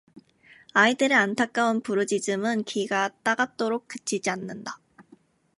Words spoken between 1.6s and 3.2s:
부르짖음은 귀가